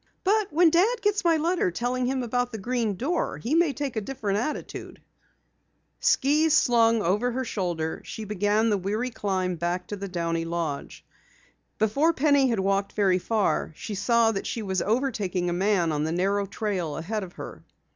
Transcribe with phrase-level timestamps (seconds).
[0.23, 3.95] "But when Dad gets my letter telling him about the Green Door he may take
[3.95, 4.99] a different attitude!"
[5.99, 11.05] Skis slung over her shoulder, she began the weary climb back to the Downey lodge.
[11.77, 16.03] Before Penny had walked very far she saw that she was overtaking a man on
[16.03, 17.63] the narrow trail ahead of her.